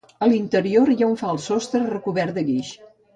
[0.25, 2.73] A l'interior hi ha un fals sostre recobert de guix.